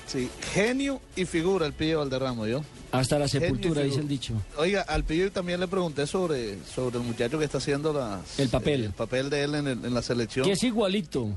Sí, 0.07 0.29
genio 0.53 1.01
y 1.15 1.25
figura 1.25 1.67
el 1.67 1.73
pibe 1.73 1.95
Valderramo, 1.97 2.47
¿yo? 2.47 2.63
Hasta 2.91 3.19
la 3.19 3.29
sepultura, 3.29 3.83
dice 3.83 4.01
el 4.01 4.09
dicho. 4.09 4.35
Oiga, 4.57 4.83
al 4.89 5.05
pibe 5.05 5.31
también 5.31 5.61
le 5.61 5.69
pregunté 5.69 6.07
sobre, 6.07 6.59
sobre 6.65 6.99
el 6.99 7.05
muchacho 7.05 7.39
que 7.39 7.45
está 7.45 7.59
haciendo 7.59 7.93
las- 7.93 8.39
El 8.41 8.49
papel. 8.49 8.85
el 8.87 8.93
papel 8.93 9.31
de 9.31 9.45
él 9.45 9.55
en, 9.55 9.69
el- 9.69 9.85
en 9.85 9.95
la 9.95 10.03
selección. 10.03 10.45
Que 10.47 10.53
es 10.53 10.63
igualito. 10.65 11.29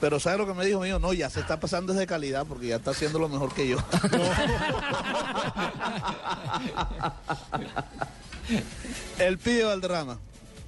Pero 0.00 0.18
¿sabe 0.18 0.38
lo 0.38 0.46
que 0.46 0.54
me 0.54 0.66
dijo 0.66 0.80
mío? 0.80 0.98
No, 0.98 1.12
ya 1.12 1.30
se 1.30 1.38
está 1.40 1.60
pasando 1.60 1.92
desde 1.92 2.06
calidad 2.08 2.44
porque 2.48 2.66
ya 2.66 2.76
está 2.76 2.90
haciendo 2.90 3.18
lo 3.20 3.28
mejor 3.28 3.54
que 3.54 3.68
yo. 3.68 3.76
el 9.18 9.38
pibe 9.38 9.64
Valderrama. 9.64 10.18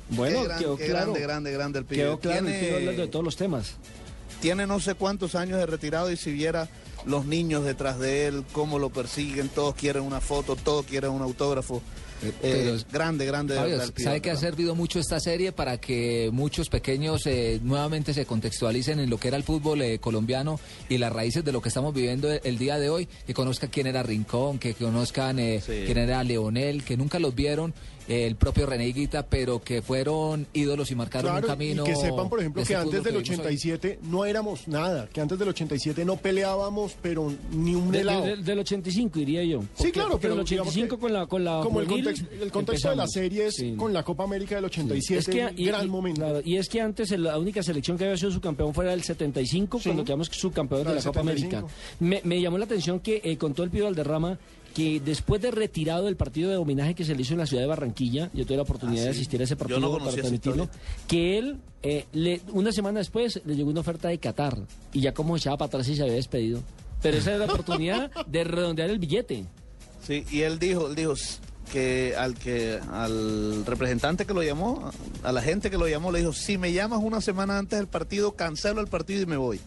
Bueno, 0.09 0.45
gran- 0.45 0.59
quedó 0.59 0.77
claro. 0.77 0.93
grande, 1.13 1.21
grande, 1.21 1.53
grande 1.53 1.79
el 1.81 1.85
pibe. 1.85 2.03
Quedó 2.03 2.21
claro 2.21 2.43
Tiene- 2.45 2.61
quiero 2.61 2.77
hablar 2.77 2.97
de 2.97 3.07
todos 3.09 3.25
los 3.25 3.37
temas. 3.37 3.75
tiene 4.41 4.67
no 4.67 4.79
sé 4.81 4.95
cuántos 4.95 5.35
años 5.35 5.59
de 5.59 5.67
retirado 5.67 6.11
y 6.13 6.17
si 6.17 6.31
viera 6.33 6.69
los 7.05 7.25
niños 7.25 7.65
detrás 7.65 7.99
de 7.99 8.27
él, 8.27 8.45
cómo 8.53 8.79
lo 8.79 8.91
persiguen, 8.91 9.49
todos 9.49 9.75
quieren 9.75 10.03
una 10.03 10.21
foto, 10.21 10.57
todos 10.57 10.85
quieren 10.87 11.11
un 11.11 11.23
autógrafo. 11.23 11.83
Eh, 12.23 12.33
pero- 12.41 12.77
grande, 12.93 13.27
grande. 13.27 13.55
de 13.55 13.61
Fabio, 13.61 13.79
¿sabe 13.97 14.21
que 14.21 14.31
ha 14.31 14.37
servido 14.37 14.75
mucho 14.75 14.99
esta 14.99 15.21
serie 15.21 15.53
para 15.53 15.79
que 15.79 16.31
muchos 16.33 16.69
pequeños 16.69 17.27
eh, 17.27 17.61
nuevamente 17.63 18.15
se 18.15 18.25
contextualicen 18.27 19.01
en 19.01 19.11
lo 19.11 19.19
que 19.19 19.29
era 19.29 19.37
el 19.37 19.43
fútbol 19.43 19.83
eh, 19.83 19.99
colombiano 19.99 20.59
y 20.89 20.99
las 20.99 21.13
raíces 21.13 21.45
de 21.45 21.53
lo 21.53 21.61
que 21.61 21.69
estamos 21.69 21.93
viviendo 21.95 22.31
el, 22.33 22.41
el 22.45 22.59
día 22.59 22.79
de 22.79 22.91
hoy? 22.91 23.09
Que 23.27 23.35
conozcan 23.35 23.71
quién 23.71 23.87
era 23.87 24.03
Rincón, 24.03 24.59
que 24.59 24.75
conozcan 24.75 25.39
eh, 25.39 25.61
Sí. 25.65 25.83
quién 25.87 25.99
era 25.99 26.23
Leonel, 26.25 26.85
que 26.85 26.97
nunca 26.97 27.19
los 27.19 27.35
vieron, 27.35 27.71
eh, 27.71 27.96
el 28.09 28.37
propio 28.37 28.67
René 28.67 28.87
Higuita, 28.89 29.25
pero 29.27 29.61
que 29.63 29.83
fueron 29.83 30.47
ídolos 30.53 30.91
y 30.91 30.95
marcaron 30.95 31.31
un 31.33 31.39
Claro, 31.39 31.47
camino. 31.49 31.83
y 31.83 31.87
que 31.87 31.97
sepan, 31.97 32.29
por 32.29 32.39
ejemplo, 32.41 32.63
de 32.63 32.69
que 32.69 32.75
antes 32.77 32.93
del 33.03 33.15
que 33.15 33.19
vivimos 33.21 33.39
hoy. 33.41 33.47
87 33.55 33.99
no 34.05 34.25
éramos 34.25 34.69
nada, 34.69 35.09
que 35.13 35.21
antes 35.21 35.39
del 35.39 35.49
87 35.49 36.05
no 36.05 36.17
peleábamos, 36.17 36.97
pero 37.03 37.33
ni 37.53 37.75
un 37.75 37.91
De- 37.91 38.01
helado. 38.01 38.25
de- 38.25 38.37
del 38.37 38.59
85 38.61 39.19
diría 39.19 39.43
yo. 39.45 39.63
Sí, 39.75 39.91
claro, 39.91 40.19
pero 40.21 40.37
del 40.37 40.45
digamos 40.45 40.69
85 40.73 40.97
que 40.97 41.01
con 41.01 41.13
la 41.13 41.27
con 41.27 41.45
la 41.45 41.61
como 41.63 41.81
el 41.81 41.87
contexto, 41.87 42.27
el 42.41 42.53
contexto 42.53 42.91
de 42.91 42.97
la 42.97 43.03
empezamos. 43.05 43.13
serie 43.13 43.47
es 43.47 43.55
Sí. 43.57 43.75
con 43.77 43.93
la 43.93 44.03
Copa 44.05 44.25
América 44.25 44.55
del 44.55 44.65
87, 44.67 45.19
Es 45.19 45.27
que, 45.27 45.45
un 45.45 45.59
y, 45.61 45.65
gran 45.67 45.87
y- 45.87 45.89
momento. 45.91 46.21
claro, 46.21 46.41
y 46.45 46.57
es 46.57 46.69
que 46.69 46.81
antes 46.81 47.11
el- 47.11 47.25
la 47.25 47.39
única 47.39 47.63
selección 47.63 47.99
que 47.99 48.05
había 48.05 48.17
sido 48.17 48.31
subcampeón 48.31 48.73
fuera 48.73 48.93
del 48.93 49.03
75, 49.03 49.79
Sí. 49.79 49.85
cuando 49.85 50.05
quedamos 50.05 50.29
subcampeones 50.29 50.87
La 50.87 50.91
de 50.93 50.97
la 50.99 51.03
Copa 51.05 51.21
75. 51.23 51.57
América. 51.57 51.75
Me, 52.01 52.21
me 52.25 52.41
llamó 52.41 52.59
la 52.59 52.67
atención 52.67 53.01
que 53.01 53.21
eh, 53.25 53.37
contó 53.37 53.63
el 53.65 53.71
Pío 53.71 53.85
Valderrama 53.85 54.39
que 54.77 55.01
después 55.01 55.41
de 55.41 55.51
retirado 55.51 56.05
del 56.05 56.17
partido 56.17 56.51
de 56.51 56.59
homenaje 56.59 56.95
que 56.95 57.03
se 57.05 57.15
le 57.15 57.23
hizo 57.23 57.33
en 57.33 57.39
la 57.39 57.47
ciudad 57.47 57.63
de 57.63 57.67
Barranquilla, 57.69 58.31
yo 58.35 58.45
tuve 58.45 58.57
la 58.59 58.65
oportunidad 58.65 59.05
Ah, 59.05 59.07
de 59.07 59.13
sí. 59.15 59.21
asistir 59.21 59.41
a 59.41 59.45
ese 59.45 59.57
partido 59.57 59.81
no 59.81 59.97
para 59.99 60.11
transmitirlo, 60.13 60.69
que 61.09 61.39
él, 61.39 61.57
eh, 61.83 62.05
le- 62.13 62.43
una 62.53 62.71
semana 62.73 62.99
después, 62.99 63.41
le 63.47 63.57
llegó 63.57 63.71
una 63.71 63.81
oferta 63.81 64.09
de 64.09 64.19
Qatar 64.19 64.59
y 64.93 65.01
ya 65.01 65.15
como 65.15 65.35
echaba 65.37 65.57
para 65.57 65.69
atrás 65.69 65.89
y 65.89 65.97
se 65.97 66.03
había 66.03 66.13
despedido. 66.15 66.61
Pero 67.01 67.17
esa 67.17 67.31
era 67.31 67.47
la 67.47 67.53
oportunidad 67.53 68.11
de 68.27 68.45
redondear 68.45 68.91
el 68.91 68.99
billete. 68.99 69.45
Sí, 70.07 70.25
y 70.31 70.41
él 70.43 70.59
dijo, 70.59 70.89
él 70.89 70.95
dijo 70.95 71.15
que 71.73 72.15
al 72.17 72.35
que 72.35 72.79
al 72.93 73.65
representante 73.65 74.27
que 74.27 74.35
lo 74.35 74.43
llamó, 74.43 74.91
a 75.23 75.33
la 75.33 75.41
gente 75.43 75.71
que 75.71 75.79
lo 75.79 75.89
llamó, 75.89 76.13
le 76.13 76.19
dijo, 76.21 76.33
si 76.35 76.59
me 76.59 76.73
llamas 76.73 77.01
una 77.03 77.21
semana 77.23 77.59
antes 77.59 77.79
del 77.79 77.89
partido, 77.89 78.33
cancelo 78.37 78.81
el 78.83 78.89
partido 78.89 79.23
y 79.23 79.27
me 79.27 79.37
voy. 79.39 79.59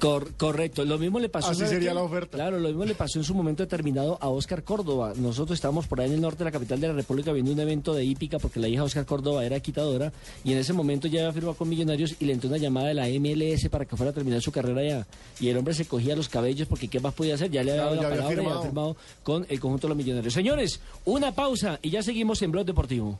Cor- 0.00 0.32
correcto, 0.34 0.84
lo 0.84 0.98
mismo 0.98 1.18
le 1.20 1.28
pasó. 1.28 1.48
Así 1.50 1.58
¿sabe 1.60 1.70
sería 1.72 1.90
qué? 1.90 1.94
la 1.94 2.02
oferta. 2.02 2.36
Claro, 2.38 2.58
lo 2.58 2.68
mismo 2.68 2.84
le 2.86 2.94
pasó 2.94 3.18
en 3.18 3.24
su 3.24 3.34
momento 3.34 3.62
determinado 3.62 4.16
a 4.20 4.28
Oscar 4.30 4.64
Córdoba. 4.64 5.12
Nosotros 5.16 5.56
estábamos 5.56 5.86
por 5.86 6.00
ahí 6.00 6.08
en 6.08 6.14
el 6.14 6.20
norte 6.20 6.38
de 6.38 6.44
la 6.46 6.50
capital 6.50 6.80
de 6.80 6.88
la 6.88 6.94
República 6.94 7.32
viendo 7.32 7.52
un 7.52 7.60
evento 7.60 7.92
de 7.92 8.04
hípica 8.04 8.38
porque 8.38 8.58
la 8.60 8.68
hija 8.68 8.80
de 8.80 8.86
Oscar 8.86 9.04
Córdoba 9.04 9.44
era 9.44 9.60
quitadora 9.60 10.12
y 10.42 10.52
en 10.52 10.58
ese 10.58 10.72
momento 10.72 11.06
ya 11.06 11.20
había 11.20 11.32
firmado 11.34 11.54
con 11.54 11.68
Millonarios 11.68 12.14
y 12.18 12.24
le 12.24 12.32
entró 12.32 12.48
una 12.48 12.56
llamada 12.58 12.88
de 12.88 12.94
la 12.94 13.08
MLS 13.08 13.68
para 13.68 13.84
que 13.84 13.96
fuera 13.96 14.10
a 14.10 14.14
terminar 14.14 14.40
su 14.40 14.50
carrera 14.50 14.80
allá. 14.80 15.06
Y 15.38 15.48
el 15.48 15.56
hombre 15.58 15.74
se 15.74 15.84
cogía 15.84 16.16
los 16.16 16.28
cabellos 16.28 16.66
porque 16.66 16.88
¿qué 16.88 16.98
más 16.98 17.12
podía 17.14 17.34
hacer? 17.34 17.50
Ya 17.50 17.62
le 17.62 17.72
había 17.72 17.82
Claro, 17.82 17.96
dado 17.96 17.96
la 17.96 18.02
ya 18.02 18.08
había 18.08 18.26
palabra 18.26 18.42
y 18.42 18.46
había 18.56 18.62
firmado 18.70 18.96
con 19.22 19.46
el 19.50 19.60
conjunto 19.60 19.86
de 19.86 19.88
los 19.90 19.96
Millonarios. 19.98 20.32
Señores, 20.32 20.80
una 21.04 21.32
pausa 21.34 21.78
y 21.82 21.90
ya 21.90 22.02
seguimos 22.02 22.40
en 22.42 22.52
Blog 22.52 22.64
Deportivo. 22.64 23.18